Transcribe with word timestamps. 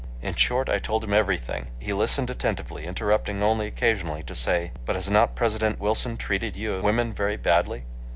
In 0.19 0.33
short, 0.33 0.67
I 0.67 0.79
told 0.79 1.03
him 1.03 1.13
everything. 1.13 1.67
He 1.77 1.93
listened 1.93 2.31
attentively, 2.31 2.87
interrupting 2.87 3.43
only 3.43 3.67
occasionally 3.67 4.23
to 4.23 4.33
say, 4.35 4.71
"But, 4.83 4.95
has 4.95 5.11
not 5.11 5.35
President 5.35 5.79
Wilson 5.79 6.17
treated 6.17 6.57
you 6.57 6.81
women 6.81 7.13
very 7.13 7.37
badly?" 7.37 7.83